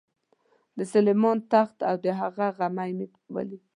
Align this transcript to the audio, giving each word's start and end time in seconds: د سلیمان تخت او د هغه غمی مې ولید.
د 0.77 0.79
سلیمان 0.93 1.37
تخت 1.51 1.77
او 1.89 1.95
د 2.03 2.07
هغه 2.21 2.45
غمی 2.57 2.91
مې 2.97 3.05
ولید. 3.35 3.63